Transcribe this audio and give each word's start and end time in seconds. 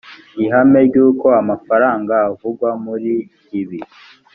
ihame 0.43 0.79
ry 0.87 0.97
uko 1.07 1.25
amafaranga 1.41 2.13
avugwa 2.29 2.69
muri 2.85 3.13
ibi 3.59 3.79